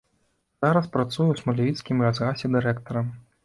Зараз 0.65 0.87
працуе 0.95 1.27
ў 1.31 1.39
смалявіцкім 1.43 2.03
лясгасе 2.09 2.53
дырэктарам. 2.61 3.07